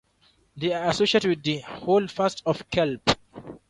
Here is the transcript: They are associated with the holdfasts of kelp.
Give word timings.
They 0.57 0.73
are 0.73 0.89
associated 0.89 1.29
with 1.29 1.43
the 1.43 1.59
holdfasts 1.59 2.41
of 2.47 2.67
kelp. 2.71 3.07